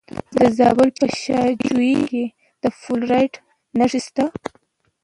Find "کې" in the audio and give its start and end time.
2.09-2.23